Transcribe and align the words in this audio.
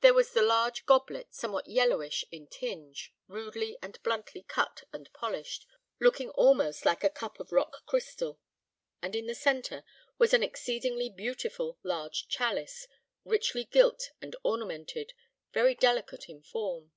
There 0.00 0.14
was 0.14 0.30
the 0.32 0.42
large 0.44 0.86
goblet, 0.86 1.34
somewhat 1.34 1.66
yellowish 1.66 2.24
in 2.30 2.46
tinge, 2.46 3.12
rudely 3.26 3.76
and 3.82 4.00
bluntly 4.04 4.44
cut 4.44 4.84
and 4.92 5.12
polished, 5.12 5.66
looking 5.98 6.30
almost 6.30 6.84
like 6.86 7.02
a 7.02 7.10
cup 7.10 7.40
of 7.40 7.50
rock 7.50 7.84
crystal; 7.84 8.38
and 9.02 9.16
in 9.16 9.26
the 9.26 9.34
centre 9.34 9.82
was 10.18 10.32
an 10.32 10.44
exceedingly 10.44 11.10
beautiful 11.10 11.80
large 11.82 12.28
chalice, 12.28 12.86
richly 13.24 13.64
gilt 13.64 14.12
and 14.22 14.36
ornamented, 14.44 15.14
very 15.52 15.74
delicate 15.74 16.28
in 16.28 16.42
form. 16.44 16.92